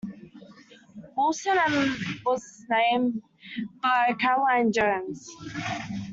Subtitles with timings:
[1.15, 1.95] Wilson and
[2.25, 3.21] was named
[3.83, 5.29] by Caroline Jones.